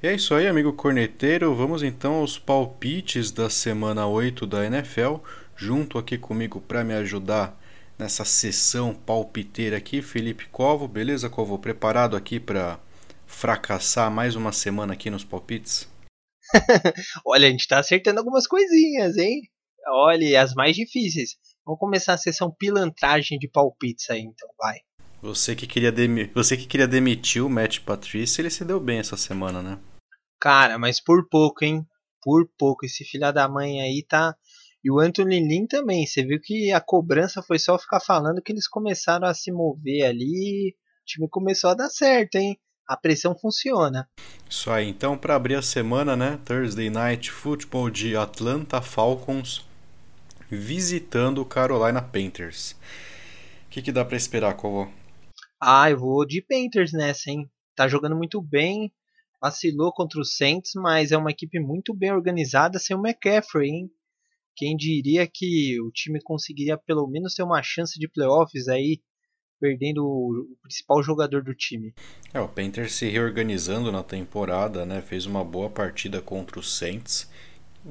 [0.00, 1.52] E é isso aí, amigo corneteiro.
[1.56, 5.16] Vamos então aos palpites da semana 8 da NFL.
[5.56, 7.60] Junto aqui comigo para me ajudar
[7.98, 10.86] nessa sessão palpiteira aqui, Felipe Covo.
[10.86, 11.58] Beleza, Covo?
[11.58, 12.78] Preparado aqui para
[13.26, 15.88] fracassar mais uma semana aqui nos palpites?
[17.26, 19.42] Olha, a gente tá acertando algumas coisinhas, hein?
[19.88, 21.30] Olha, as mais difíceis.
[21.66, 24.78] Vamos começar a sessão pilantragem de palpites aí, então, vai.
[25.20, 26.30] Você que queria, demi...
[26.34, 29.78] Você que queria demitir o Matt Patrícia, ele se deu bem essa semana, né?
[30.40, 31.84] Cara, mas por pouco, hein?
[32.22, 32.86] Por pouco.
[32.86, 34.36] Esse filho da mãe aí tá.
[34.84, 36.06] E o Anthony Lynn também.
[36.06, 40.04] Você viu que a cobrança foi só ficar falando que eles começaram a se mover
[40.04, 40.76] ali.
[41.02, 42.56] O time começou a dar certo, hein?
[42.86, 44.08] A pressão funciona.
[44.48, 44.88] Isso aí.
[44.88, 46.38] Então, para abrir a semana, né?
[46.44, 49.66] Thursday Night Football de Atlanta Falcons
[50.48, 52.72] visitando o Carolina Panthers.
[53.66, 54.88] O que, que dá para esperar, Covô?
[55.60, 57.50] Ah, eu vou de Panthers nessa, hein?
[57.74, 58.92] Tá jogando muito bem,
[59.40, 63.90] vacilou contra o Saints, mas é uma equipe muito bem organizada sem o McCaffrey, hein?
[64.54, 69.00] Quem diria que o time conseguiria pelo menos ter uma chance de playoffs aí,
[69.60, 71.92] perdendo o principal jogador do time.
[72.32, 75.00] É, o Panthers se reorganizando na temporada, né?
[75.00, 77.28] Fez uma boa partida contra o Saints,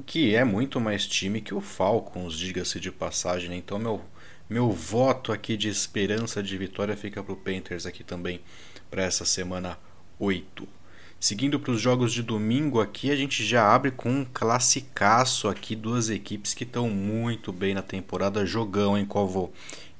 [0.06, 3.56] que é muito mais time que o Falcons, diga-se de passagem, né?
[3.56, 4.02] Então meu
[4.48, 8.40] meu voto aqui de esperança de vitória fica para o Panthers aqui também
[8.90, 9.78] para essa semana
[10.18, 10.66] 8.
[11.20, 15.76] Seguindo para os jogos de domingo aqui, a gente já abre com um classicaço aqui,
[15.76, 19.52] duas equipes que estão muito bem na temporada, jogão em Covo.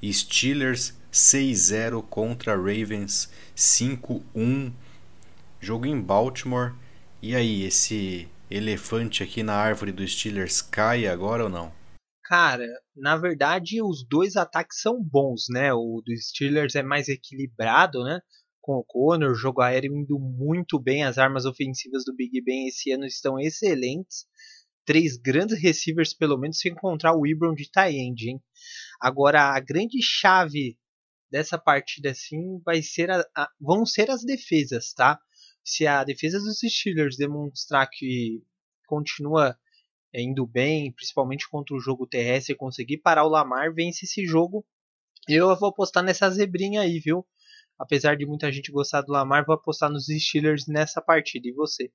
[0.02, 4.72] Steelers 6-0 contra Ravens 5-1.
[5.60, 6.72] Jogo em Baltimore.
[7.20, 11.77] E aí, esse elefante aqui na árvore do Steelers cai agora ou não?
[12.28, 15.72] Cara, na verdade os dois ataques são bons, né?
[15.72, 18.20] O do Steelers é mais equilibrado, né?
[18.68, 22.68] com o Conor, o jogo aéreo indo muito bem, as armas ofensivas do Big Ben
[22.68, 24.26] esse ano estão excelentes.
[24.84, 28.42] Três grandes receivers, pelo menos, se encontrar o Ibron de tie-end, hein?
[29.00, 30.76] Agora, a grande chave
[31.30, 35.19] dessa partida, assim, vai ser a, a, vão ser as defesas, tá?
[35.64, 38.42] Se a defesa dos Steelers demonstrar que
[38.86, 39.56] continua
[40.14, 44.64] indo bem, principalmente contra o jogo terrestre, conseguir parar o Lamar, vence esse jogo.
[45.28, 47.26] Eu vou apostar nessa zebrinha aí, viu?
[47.78, 51.48] apesar de muita gente gostar do Lamar, vou apostar nos Steelers nessa partida.
[51.48, 51.91] E você?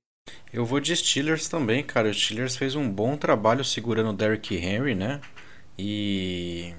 [0.52, 2.10] Eu vou de Steelers também, cara.
[2.10, 5.20] O Steelers fez um bom trabalho segurando o Derrick Henry, né?
[5.78, 6.74] E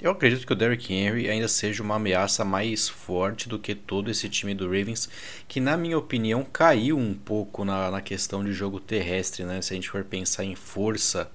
[0.00, 4.10] eu acredito que o Derrick Henry ainda seja uma ameaça mais forte do que todo
[4.10, 5.08] esse time do Ravens,
[5.48, 9.60] que na minha opinião caiu um pouco na, na questão de jogo terrestre, né?
[9.60, 11.30] Se a gente for pensar em força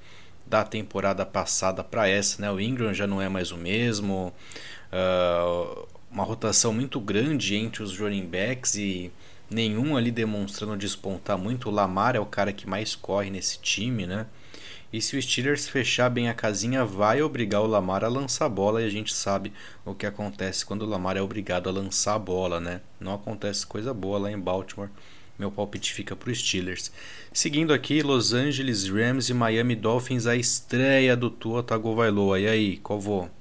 [0.46, 2.52] da temporada passada para essa, né?
[2.52, 4.34] O Ingram já não é mais o mesmo.
[4.92, 9.12] Uh, uma rotação muito grande entre os running backs e
[9.50, 11.70] nenhum ali demonstrando despontar muito.
[11.70, 14.28] O Lamar é o cara que mais corre nesse time, né?
[14.94, 18.50] E se o Steelers fechar bem a casinha, vai obrigar o Lamar a lançar a
[18.50, 19.52] bola e a gente sabe
[19.84, 22.80] o que acontece quando o Lamar é obrigado a lançar a bola, né?
[23.00, 24.92] Não acontece coisa boa lá em Baltimore.
[25.40, 26.92] Meu palpite fica para os Steelers.
[27.34, 32.40] Seguindo aqui, Los Angeles Rams e Miami Dolphins, a estreia do Tua Tagovailoa.
[32.40, 33.32] E aí, qual vou?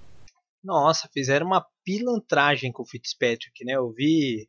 [0.64, 3.74] Nossa, fizeram uma pilantragem com o Fitzpatrick, né?
[3.74, 4.46] Eu vi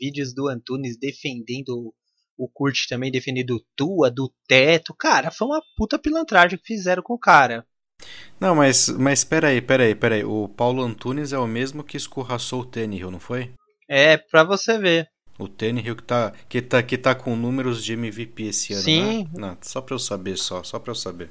[0.00, 1.92] vídeos do Antunes defendendo
[2.36, 4.94] o Kurt também, defendendo o Tua, do teto.
[4.94, 7.66] Cara, foi uma puta pilantragem que fizeram com o cara.
[8.38, 10.24] Não, mas, mas peraí, peraí, peraí.
[10.24, 13.52] O Paulo Antunes é o mesmo que escorraçou o Tannehill, não foi?
[13.88, 15.08] É, pra você ver.
[15.38, 19.24] O Tannehill que tá, que tá, que tá com números de MVP esse ano, Sim.
[19.24, 19.30] Né?
[19.34, 21.30] Não, só pra eu saber, só, só pra eu saber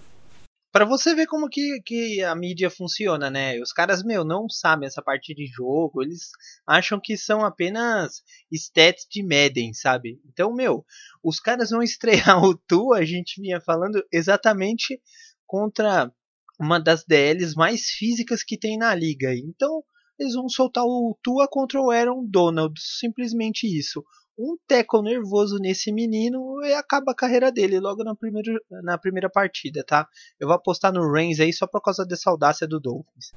[0.75, 3.57] para você ver como que, que a mídia funciona, né?
[3.61, 6.31] Os caras, meu, não sabem essa parte de jogo, eles
[6.67, 8.21] acham que são apenas
[8.51, 10.19] stats de Madden, sabe?
[10.25, 10.85] Então, meu,
[11.23, 14.99] os caras vão estrear o Tu, a gente vinha falando exatamente
[15.47, 16.11] contra
[16.59, 19.33] uma das DLs mais físicas que tem na liga.
[19.33, 19.81] Então,
[20.19, 24.03] eles vão soltar o Tua contra o Aaron Donald, simplesmente isso
[24.37, 29.29] um teco nervoso nesse menino e acaba a carreira dele logo na primeira, na primeira
[29.29, 30.07] partida, tá?
[30.39, 33.33] Eu vou apostar no Reigns aí só por causa dessa audácia do Dolphins.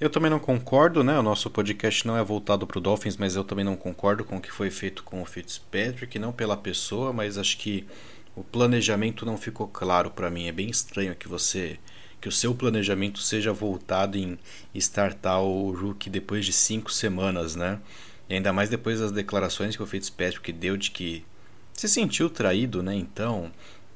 [0.00, 1.18] Eu também não concordo, né?
[1.18, 4.36] O nosso podcast não é voltado para o Dolphins, mas eu também não concordo com
[4.36, 7.86] o que foi feito com o Fitzpatrick, não pela pessoa, mas acho que
[8.34, 10.48] o planejamento não ficou claro para mim.
[10.48, 11.78] É bem estranho que você
[12.20, 14.38] que o seu planejamento seja voltado em
[14.76, 17.80] startar o rookie depois de cinco semanas, né?
[18.28, 21.24] E ainda mais depois das declarações que o Fitzpatrick deu de que
[21.72, 22.94] se sentiu traído, né?
[22.94, 23.50] Então,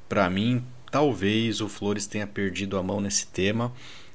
[0.08, 3.72] para mim, talvez o Flores tenha perdido a mão nesse tema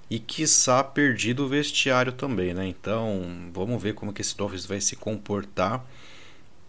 [0.10, 2.68] e quiçá perdido o vestiário também, né?
[2.68, 5.86] Então, vamos ver como que esse Dolphins vai se comportar.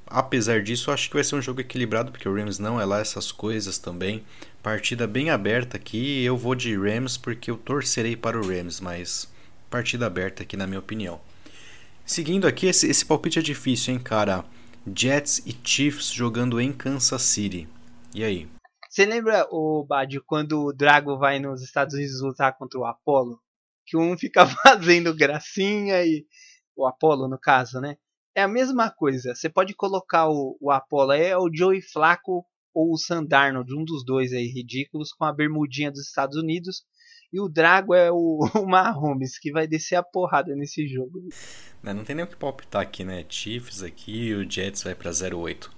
[0.06, 3.00] apesar disso, acho que vai ser um jogo equilibrado, porque o Rams não é lá
[3.00, 4.22] essas coisas também.
[4.62, 9.26] Partida bem aberta aqui, eu vou de Rams porque eu torcerei para o Rams, mas
[9.70, 11.20] partida aberta aqui na minha opinião.
[12.12, 14.44] Seguindo aqui, esse, esse palpite é difícil, hein, cara.
[14.86, 17.66] Jets e Chiefs jogando em Kansas City.
[18.14, 18.46] E aí?
[18.86, 23.40] Você lembra, o Bad, quando o Drago vai nos Estados Unidos lutar contra o Apollo?
[23.86, 26.26] Que um fica fazendo gracinha e.
[26.76, 27.96] O Apollo, no caso, né?
[28.34, 29.34] É a mesma coisa.
[29.34, 32.44] Você pode colocar o, o Apollo, é o Joey Flaco
[32.74, 36.84] ou o Sandarnold, um dos dois aí, ridículos, com a bermudinha dos Estados Unidos.
[37.32, 41.28] E o Drago é o, o Mahomes, que vai descer a porrada nesse jogo.
[41.82, 43.24] Não, não tem nem o que palpitar aqui, né?
[43.28, 45.68] Chiefs aqui, o Jets vai para 0-8.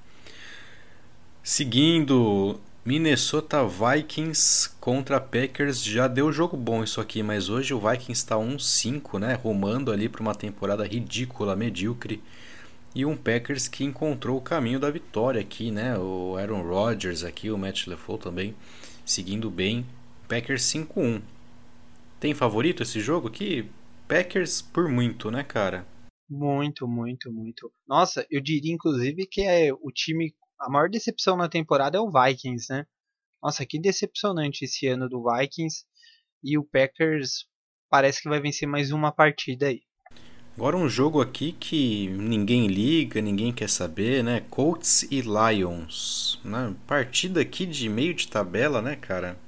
[1.42, 5.82] Seguindo, Minnesota Vikings contra Packers.
[5.82, 9.34] Já deu jogo bom isso aqui, mas hoje o Vikings está 1-5, né?
[9.34, 12.22] Rumando ali para uma temporada ridícula, medíocre.
[12.94, 15.98] E um Packers que encontrou o caminho da vitória aqui, né?
[15.98, 18.54] O Aaron Rodgers aqui, o Matt LeFou também
[19.04, 19.84] seguindo bem.
[20.28, 21.20] Packers 5-1.
[22.24, 23.70] Tem favorito esse jogo aqui?
[24.08, 25.86] Packers por muito, né, cara?
[26.26, 27.70] Muito, muito, muito.
[27.86, 32.10] Nossa, eu diria inclusive que é o time a maior decepção na temporada é o
[32.10, 32.86] Vikings, né?
[33.42, 35.84] Nossa, que decepcionante esse ano do Vikings.
[36.42, 37.46] E o Packers
[37.90, 39.82] parece que vai vencer mais uma partida aí.
[40.56, 44.40] Agora um jogo aqui que ninguém liga, ninguém quer saber, né?
[44.48, 46.40] Colts e Lions.
[46.42, 46.74] Né?
[46.86, 49.43] Partida aqui de meio de tabela, né, cara?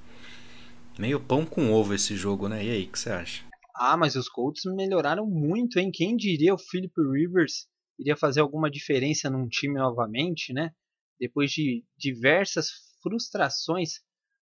[0.98, 2.64] Meio pão com ovo esse jogo, né?
[2.64, 3.44] E aí, o que você acha?
[3.74, 5.90] Ah, mas os Colts melhoraram muito, hein?
[5.92, 7.66] Quem diria o Philip Rivers
[7.98, 10.70] iria fazer alguma diferença num time novamente, né?
[11.18, 12.68] depois de diversas
[13.02, 14.00] frustrações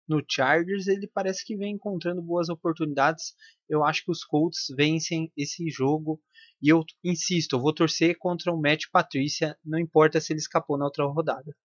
[0.07, 3.33] no Chargers, ele parece que vem encontrando boas oportunidades.
[3.69, 6.21] Eu acho que os Colts vencem esse jogo
[6.61, 10.77] e eu insisto, eu vou torcer contra o Matt Patrícia, não importa se ele escapou
[10.77, 11.55] na outra rodada.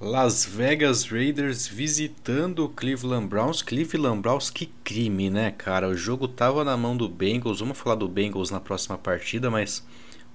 [0.00, 3.62] Las Vegas Raiders visitando o Cleveland Browns.
[3.62, 5.88] Cleveland Browns, que crime, né, cara?
[5.88, 7.60] O jogo tava na mão do Bengals.
[7.60, 9.86] Vamos falar do Bengals na próxima partida, mas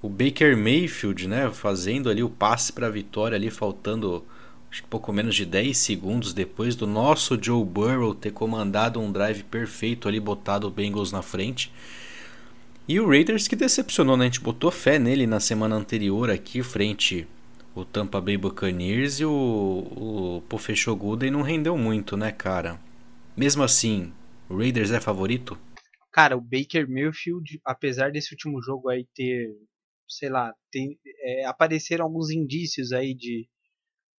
[0.01, 4.23] o Baker Mayfield, né, fazendo ali o passe para a vitória ali faltando
[4.71, 9.11] acho que pouco menos de 10 segundos depois do nosso Joe Burrow ter comandado um
[9.11, 11.69] drive perfeito ali botado o Bengals na frente.
[12.87, 14.23] E o Raiders que decepcionou, né?
[14.23, 17.27] A gente botou fé nele na semana anterior aqui frente
[17.75, 22.79] o Tampa Bay Buccaneers e o, o pô, fechou Gooden não rendeu muito, né, cara?
[23.35, 24.11] Mesmo assim,
[24.49, 25.57] o Raiders é favorito?
[26.11, 29.55] Cara, o Baker Mayfield, apesar desse último jogo aí ter
[30.09, 33.47] sei lá, tem, é, apareceram alguns indícios aí de,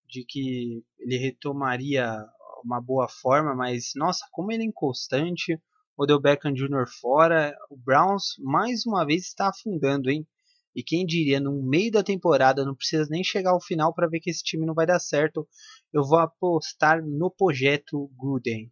[0.09, 2.17] de que ele retomaria
[2.65, 5.59] uma boa forma, mas nossa, como ele é inconstante.
[5.97, 6.87] Odell Beckham Jr.
[7.01, 10.27] fora, o Browns mais uma vez está afundando, hein?
[10.75, 14.21] E quem diria, no meio da temporada, não precisa nem chegar ao final para ver
[14.21, 15.47] que esse time não vai dar certo.
[15.93, 18.71] Eu vou apostar no projeto Gruden.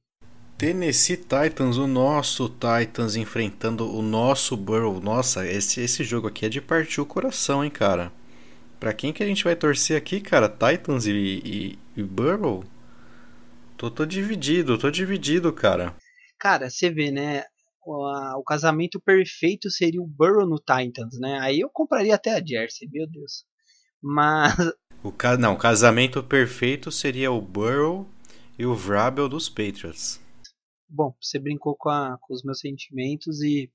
[0.56, 5.00] Tennessee Titans, o nosso Titans enfrentando o nosso Burrow.
[5.00, 8.12] Nossa, esse, esse jogo aqui é de partir o coração, hein, cara.
[8.80, 10.48] Pra quem que a gente vai torcer aqui, cara?
[10.48, 12.64] Titans e, e, e Burrow?
[13.76, 15.94] Tô, tô dividido, tô dividido, cara.
[16.38, 17.44] Cara, você vê, né?
[17.90, 21.38] O, casamento perfeito seria o Burrow no Titans, né?
[21.40, 23.44] Aí eu compraria até a Jersey, meu Deus.
[24.02, 24.55] Mas.
[25.00, 25.37] O ca...
[25.37, 28.05] Não, o casamento perfeito seria o Burrow
[28.58, 30.20] e o Vrabel dos Patriots
[30.89, 33.70] bom, você brincou com, a, com os meus sentimentos e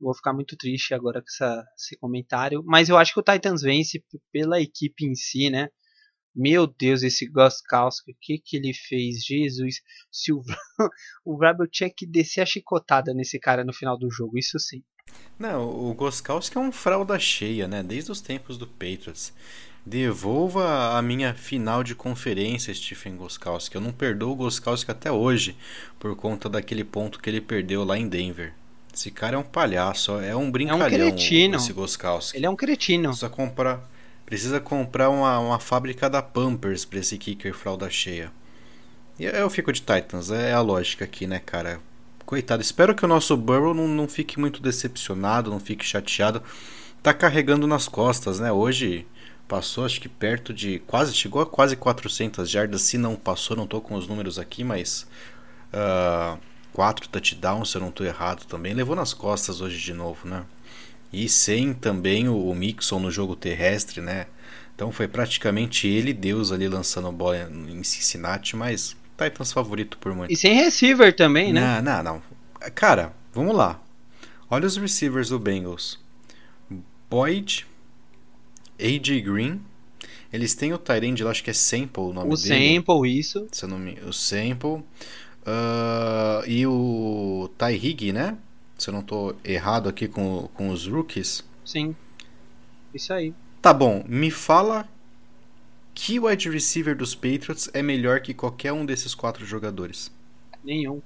[0.00, 2.62] vou ficar muito triste agora com essa, esse comentário.
[2.64, 5.68] Mas eu acho que o Titans vence pela equipe em si, né?
[6.34, 9.24] Meu Deus, esse Goskowski, o que, que ele fez?
[9.24, 10.42] Jesus, se o,
[11.24, 14.82] o Vrabel tinha que descer a chicotada nesse cara no final do jogo, isso sim.
[15.38, 17.82] Não, o Goskowski é um fralda cheia, né?
[17.82, 19.32] Desde os tempos do Patriots.
[19.84, 23.74] Devolva a minha final de conferência, Stephen Goskowski.
[23.74, 25.56] Eu não perdoo o Goskowski até hoje
[25.98, 28.54] por conta daquele ponto que ele perdeu lá em Denver.
[28.94, 30.86] Esse cara é um palhaço, é um brincalhão.
[30.86, 31.56] É um cretino.
[31.56, 32.38] Esse Goskowski.
[32.38, 33.08] Ele é um cretino.
[33.08, 33.90] Precisa comprar,
[34.32, 38.32] precisa comprar uma, uma fábrica da Pampers para esse kicker fralda cheia.
[39.18, 41.80] E eu fico de Titans, é a lógica aqui, né, cara?
[42.24, 46.42] Coitado, espero que o nosso Burrow não, não fique muito decepcionado, não fique chateado.
[47.02, 48.50] Tá carregando nas costas, né?
[48.50, 49.06] Hoje
[49.46, 53.64] Passou acho que perto de quase chegou a quase 400 jardas, se não passou, não
[53.64, 55.06] estou com os números aqui, mas
[55.74, 56.40] uh,
[56.72, 60.46] quatro touchdowns, se eu não estou errado também, levou nas costas hoje de novo, né?
[61.12, 64.26] E sem também o, o Mixon no jogo terrestre, né?
[64.74, 70.32] Então foi praticamente ele Deus ali lançando bola em Cincinnati, mas Titans favorito por muito.
[70.32, 71.80] E sem receiver também, né?
[71.80, 72.22] Não, não, não.
[72.74, 73.80] Cara, vamos lá.
[74.50, 75.98] Olha os receivers do Bengals.
[77.10, 77.66] Boyd,
[78.80, 79.60] AJ Green,
[80.32, 82.76] Eles têm o Tyrande lá, acho que é Sample o nome o dele.
[82.76, 83.46] Sample, isso.
[83.52, 83.98] Se eu não me...
[84.06, 84.82] O Sample.
[85.44, 88.38] Uh, e o Tyrig, né?
[88.82, 91.44] Se eu não tô errado aqui com, com os rookies.
[91.64, 91.94] Sim.
[92.92, 93.32] Isso aí.
[93.60, 94.88] Tá bom, me fala
[95.94, 100.10] que wide receiver dos Patriots é melhor que qualquer um desses quatro jogadores.
[100.64, 101.00] Nenhum.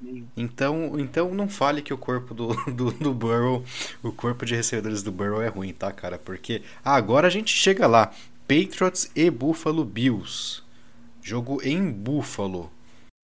[0.00, 0.28] Nenhum.
[0.36, 3.64] Então, então não fale que o corpo do, do, do Burrow,
[4.00, 6.20] o corpo de recebedores do Burrow é ruim, tá, cara?
[6.20, 8.14] Porque ah, agora a gente chega lá.
[8.46, 10.62] Patriots e Buffalo Bills.
[11.20, 12.70] Jogo em Buffalo.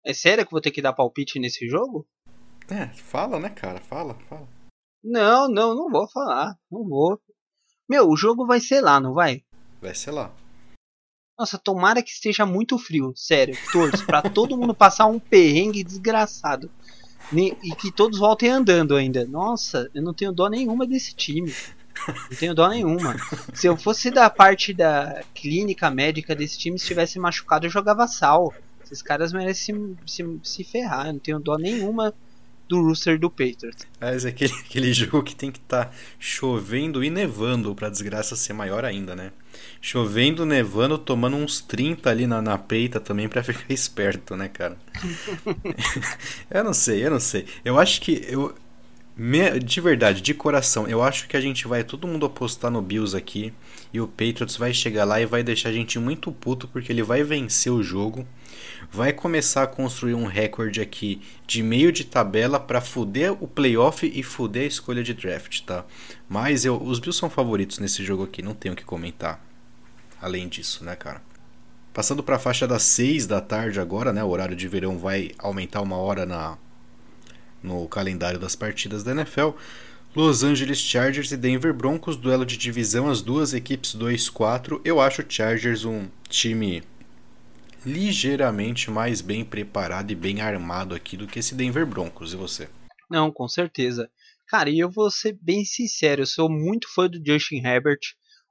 [0.05, 2.07] É sério que vou ter que dar palpite nesse jogo?
[2.71, 3.81] É, fala, né, cara?
[3.81, 4.47] Fala, fala.
[5.03, 6.57] Não, não, não vou falar.
[6.71, 7.19] Não vou.
[7.87, 9.43] Meu, o jogo vai ser lá, não vai?
[9.81, 10.31] Vai ser lá.
[11.37, 13.57] Nossa, tomara que esteja muito frio, sério.
[13.73, 16.71] Torço pra todo mundo passar um perrengue desgraçado.
[17.33, 19.25] E que todos voltem andando ainda.
[19.25, 21.53] Nossa, eu não tenho dó nenhuma desse time.
[22.07, 23.15] Não tenho dó nenhuma.
[23.53, 28.07] Se eu fosse da parte da clínica médica desse time, se tivesse machucado, eu jogava
[28.07, 28.53] sal.
[28.83, 31.07] Esses caras merecem se, se, se ferrar.
[31.07, 32.13] Eu não tenho dó nenhuma
[32.71, 33.85] do Rooster do Patriots.
[33.99, 38.35] Mas é aquele, aquele jogo que tem que estar tá chovendo e nevando pra desgraça
[38.35, 39.31] ser maior ainda, né?
[39.81, 44.77] Chovendo, nevando, tomando uns 30 ali na, na peita também pra ficar esperto, né, cara?
[46.49, 47.45] eu não sei, eu não sei.
[47.65, 48.25] Eu acho que.
[48.27, 48.55] Eu,
[49.63, 53.15] de verdade, de coração, eu acho que a gente vai todo mundo apostar no Bills
[53.15, 53.53] aqui.
[53.93, 57.03] E o Patriots vai chegar lá e vai deixar a gente muito puto porque ele
[57.03, 58.25] vai vencer o jogo
[58.91, 64.05] vai começar a construir um recorde aqui de meio de tabela para fuder o playoff
[64.05, 65.85] e fuder a escolha de draft, tá?
[66.27, 69.43] Mas eu, os Bills são favoritos nesse jogo aqui, não tenho o que comentar.
[70.21, 71.21] Além disso, né, cara?
[71.93, 74.23] Passando para a faixa das 6 da tarde agora, né?
[74.23, 76.57] O horário de verão vai aumentar uma hora na
[77.61, 79.49] no calendário das partidas da NFL.
[80.15, 84.81] Los Angeles Chargers e Denver Broncos, duelo de divisão, as duas equipes 2-4.
[84.83, 86.83] Eu acho o Chargers um time
[87.85, 92.33] ligeiramente mais bem preparado e bem armado aqui do que esse Denver Broncos.
[92.33, 92.69] E você?
[93.09, 94.09] Não, com certeza.
[94.47, 97.99] Cara, e eu vou ser bem sincero, eu sou muito fã do Justin Herbert.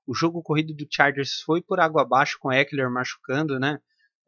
[0.06, 3.78] O jogo corrido do Chargers foi por água abaixo com Eckler machucando, né?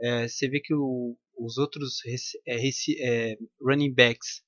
[0.00, 2.00] É, você vê que o, os outros
[2.46, 2.56] é,
[3.00, 4.42] é, running backs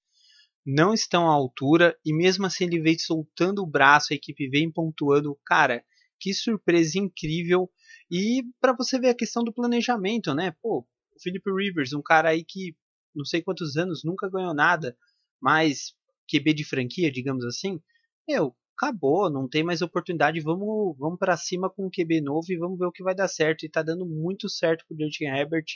[0.66, 4.70] não estão à altura e mesmo assim ele vem soltando o braço, a equipe vem
[4.70, 5.38] pontuando.
[5.44, 5.84] Cara,
[6.18, 7.70] que surpresa incrível
[8.10, 10.54] e para você ver a questão do planejamento, né?
[10.62, 12.76] Pô, o Philip Rivers, um cara aí que
[13.14, 14.96] não sei quantos anos nunca ganhou nada,
[15.40, 15.94] mas
[16.30, 17.80] QB de franquia, digamos assim,
[18.26, 22.56] meu, acabou, não tem mais oportunidade, vamos, vamos para cima com um QB novo e
[22.56, 23.64] vamos ver o que vai dar certo.
[23.64, 25.66] E tá dando muito certo pro Justin Herbert.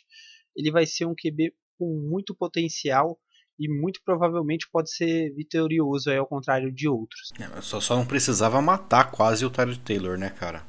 [0.57, 3.19] Ele vai ser um QB com muito potencial
[3.59, 7.31] e muito provavelmente pode ser vitorioso aí ao contrário de outros.
[7.39, 10.65] É, só, só não precisava matar quase o Tyler Taylor, né, cara?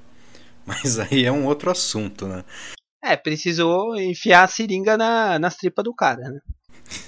[0.69, 2.45] Mas aí é um outro assunto, né?
[3.03, 6.39] É, precisou enfiar a seringa na, nas tripas do cara, né?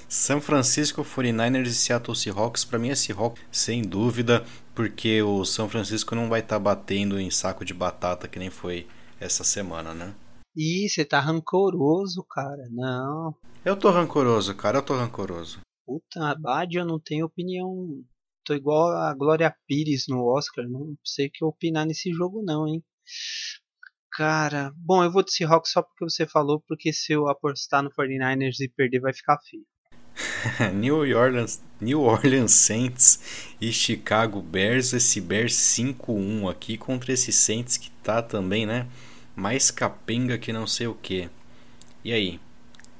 [0.08, 5.68] São Francisco 49ers e Seattle Seahawks, para mim é Seahawks sem dúvida, porque o São
[5.68, 8.86] Francisco não vai estar tá batendo em saco de batata que nem foi
[9.20, 10.14] essa semana, né?
[10.56, 12.68] Ih, você tá rancoroso, cara.
[12.70, 13.34] Não.
[13.64, 15.60] Eu tô rancoroso, cara, eu tô rancoroso.
[15.86, 18.02] Puta, Bad, eu não tenho opinião.
[18.44, 22.66] Tô igual a Glória Pires no Oscar, não sei o que opinar nesse jogo não,
[22.66, 22.82] hein?
[24.12, 27.90] Cara, bom, eu vou de Seahawks só porque você falou, porque se eu apostar no
[27.90, 29.64] 49ers e perder vai ficar feio.
[30.74, 37.76] New Orleans, New Orleans Saints e Chicago Bears, esse Bears 5-1 aqui contra esse Saints
[37.76, 38.86] que tá também, né?
[39.34, 41.30] Mais capenga que não sei o que.
[42.04, 42.40] E aí?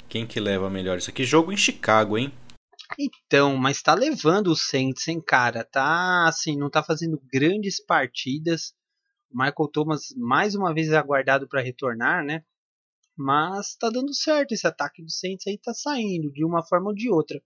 [0.09, 1.25] Quem que leva melhor isso aqui?
[1.25, 2.33] Jogo em Chicago, hein?
[2.99, 5.65] Então, mas tá levando o Saints, hein, cara?
[5.65, 8.75] Tá assim, não tá fazendo grandes partidas.
[9.33, 12.45] Michael Thomas mais uma vez aguardado para retornar, né?
[13.17, 16.95] Mas tá dando certo esse ataque do Saints aí tá saindo de uma forma ou
[16.95, 17.43] de outra.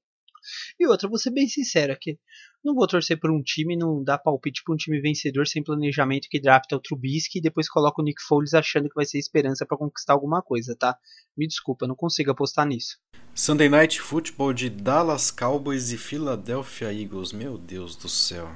[0.78, 2.18] E outra, vou ser bem sincero aqui.
[2.64, 6.28] Não vou torcer por um time, não dá palpite para um time vencedor sem planejamento
[6.28, 9.64] que drafta o Trubisky e depois coloca o Nick Foles achando que vai ser esperança
[9.66, 10.96] para conquistar alguma coisa, tá?
[11.36, 12.98] Me desculpa, não consigo apostar nisso.
[13.34, 17.32] Sunday Night Football de Dallas Cowboys e Philadelphia Eagles.
[17.32, 18.48] Meu Deus do céu.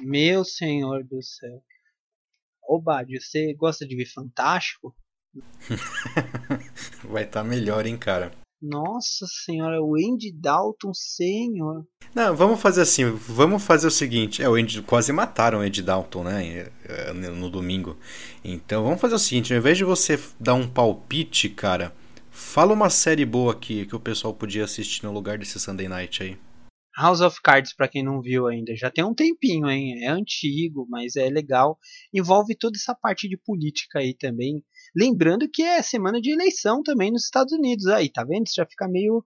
[0.00, 1.62] Meu senhor do céu.
[2.66, 4.94] Ô, Bad, você gosta de ver Fantástico?
[7.04, 8.32] Vai estar tá melhor, hein, cara.
[8.62, 11.84] Nossa senhora, o Andy Dalton senhor.
[12.14, 14.40] Não, vamos fazer assim, vamos fazer o seguinte.
[14.40, 16.70] É, o Andy, quase mataram o Andy Dalton, né?
[16.84, 17.98] É, no domingo.
[18.44, 21.92] Então vamos fazer o seguinte, ao invés de você dar um palpite, cara,
[22.30, 26.22] fala uma série boa aqui que o pessoal podia assistir no lugar desse Sunday Night
[26.22, 26.38] aí.
[26.96, 30.04] House of Cards, para quem não viu ainda, já tem um tempinho, hein?
[30.04, 31.78] É antigo, mas é legal.
[32.12, 34.62] Envolve toda essa parte de política aí também.
[34.94, 38.48] Lembrando que é semana de eleição também nos Estados Unidos aí, tá vendo?
[38.48, 39.24] Você já fica meio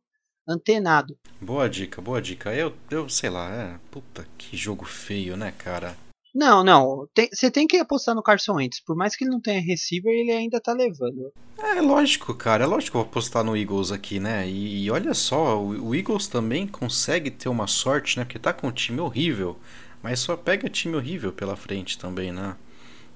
[0.48, 1.18] antenado.
[1.40, 2.54] Boa dica, boa dica.
[2.54, 3.80] Eu, eu sei lá, é.
[3.90, 5.96] Puta que jogo feio, né, cara?
[6.36, 7.08] Não, não.
[7.32, 8.78] Você tem, tem, que apostar no Carson Wentz.
[8.78, 11.32] Por mais que ele não tenha receiver, ele ainda tá levando.
[11.58, 12.64] É lógico, cara.
[12.64, 14.46] É lógico que eu vou apostar no Eagles aqui, né?
[14.46, 18.24] E, e olha só, o, o, Eagles também consegue ter uma sorte, né?
[18.26, 19.58] Porque tá com um time horrível.
[20.02, 22.54] Mas só pega time horrível pela frente também, né?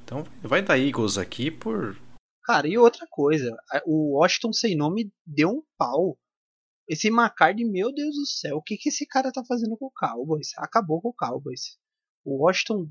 [0.03, 1.99] Então vai dar Eagles aqui por.
[2.45, 3.55] Cara, e outra coisa.
[3.85, 6.17] O Washington sem nome deu um pau.
[6.89, 9.93] Esse McCarthy, meu Deus do céu, o que, que esse cara tá fazendo com o
[9.95, 10.53] Cowboys?
[10.57, 11.79] Acabou com o Cowboys.
[12.25, 12.87] O Washington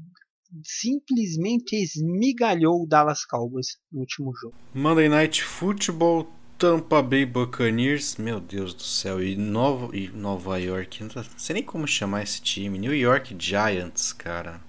[0.64, 4.56] simplesmente esmigalhou o Dallas Cowboys no último jogo.
[4.74, 11.04] Monday Night Football, Tampa Bay Buccaneers, meu Deus do céu, e Nova, e Nova York,
[11.04, 14.62] não sei nem como chamar esse time, New York Giants, cara.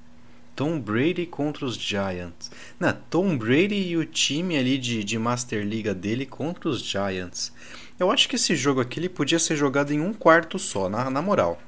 [0.54, 2.50] Tom Brady contra os Giants.
[2.78, 7.50] Não, Tom Brady e o time ali de, de Master Liga dele contra os Giants.
[7.98, 11.08] Eu acho que esse jogo aqui ele podia ser jogado em um quarto só, na,
[11.10, 11.58] na moral.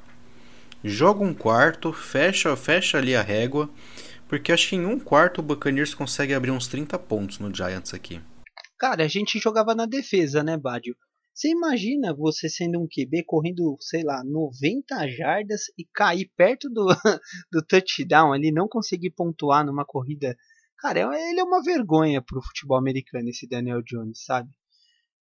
[0.84, 3.70] Joga um quarto, fecha, fecha ali a régua,
[4.28, 7.94] porque acho que em um quarto o Buccaneers consegue abrir uns 30 pontos no Giants
[7.94, 8.20] aqui.
[8.76, 10.96] Cara, a gente jogava na defesa, né, Badio?
[11.32, 16.86] Você imagina você sendo um QB correndo, sei lá, 90 jardas e cair perto do,
[17.52, 20.36] do touchdown ali, não conseguir pontuar numa corrida.
[20.78, 24.50] Cara, é, ele é uma vergonha pro futebol americano, esse Daniel Jones, sabe?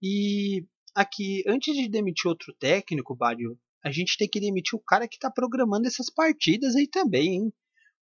[0.03, 0.65] E
[0.95, 5.17] aqui, antes de demitir outro técnico, Bádio, a gente tem que demitir o cara que
[5.17, 7.53] está programando essas partidas aí também, hein?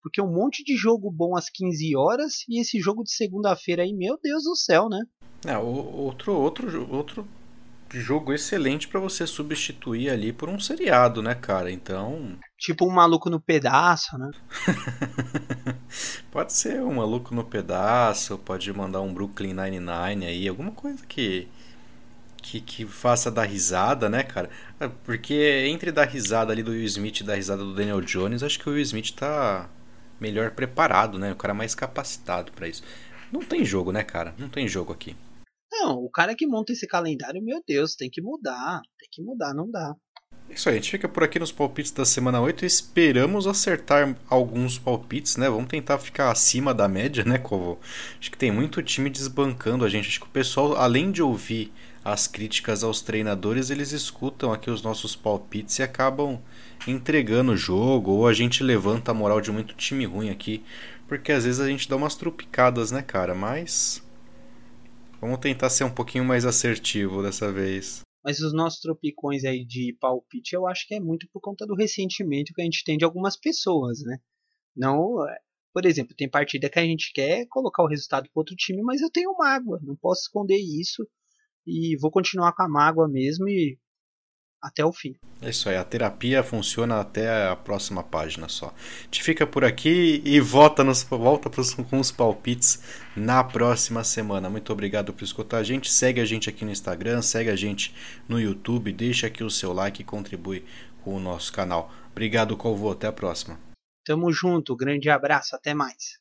[0.02, 3.92] Porque um monte de jogo bom às 15 horas e esse jogo de segunda-feira aí,
[3.92, 5.02] meu Deus do céu, né?
[5.44, 7.26] É, outro, outro, outro
[7.90, 11.70] jogo excelente para você substituir ali por um seriado, né, cara?
[11.70, 12.36] Então.
[12.58, 14.30] Tipo um maluco no pedaço, né?
[16.30, 21.48] pode ser um maluco no pedaço, pode mandar um Brooklyn Nine-Nine aí, alguma coisa que
[22.46, 24.48] que, que faça dar risada, né, cara?
[24.78, 25.34] É, porque
[25.68, 28.68] entre dar risada ali do Will Smith e dar risada do Daniel Jones, acho que
[28.68, 29.68] o Will Smith tá
[30.20, 31.32] melhor preparado, né?
[31.32, 32.84] O cara mais capacitado para isso.
[33.32, 34.32] Não tem jogo, né, cara?
[34.38, 35.16] Não tem jogo aqui.
[35.72, 38.80] Não, o cara que monta esse calendário, meu Deus, tem que mudar.
[38.98, 39.94] Tem que mudar, não dá.
[40.48, 44.16] Isso aí, a gente fica por aqui nos palpites da semana 8 e esperamos acertar
[44.28, 45.50] alguns palpites, né?
[45.50, 47.78] Vamos tentar ficar acima da média, né, Covo?
[48.18, 50.08] Acho que tem muito time desbancando a gente.
[50.08, 51.70] Acho que o pessoal, além de ouvir
[52.02, 56.40] as críticas aos treinadores, eles escutam aqui os nossos palpites e acabam
[56.86, 60.62] entregando o jogo, ou a gente levanta a moral de muito time ruim aqui,
[61.08, 63.34] porque às vezes a gente dá umas trupicadas, né, cara?
[63.34, 64.00] Mas
[65.20, 68.05] vamos tentar ser um pouquinho mais assertivo dessa vez.
[68.26, 71.76] Mas os nossos tropicões aí de palpite, eu acho que é muito por conta do
[71.76, 74.18] ressentimento que a gente tem de algumas pessoas, né?
[74.74, 75.38] Não, é,
[75.72, 79.00] por exemplo, tem partida que a gente quer colocar o resultado para outro time, mas
[79.00, 81.06] eu tenho mágoa, não posso esconder isso
[81.64, 83.78] e vou continuar com a mágoa mesmo e
[84.66, 85.14] até o fim.
[85.40, 88.74] É isso aí, a terapia funciona até a próxima página só.
[89.04, 92.82] Gente fica por aqui e volta, nos, volta pros, com os palpites
[93.14, 94.50] na próxima semana.
[94.50, 95.92] Muito obrigado por escutar a gente.
[95.92, 97.94] Segue a gente aqui no Instagram, segue a gente
[98.28, 100.64] no YouTube, deixa aqui o seu like e contribui
[101.04, 101.92] com o nosso canal.
[102.10, 102.90] Obrigado, Colvô.
[102.90, 103.58] Até a próxima.
[104.04, 106.14] Tamo junto, grande abraço, até mais.